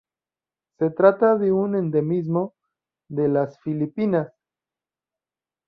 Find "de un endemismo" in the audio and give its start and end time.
1.37-2.55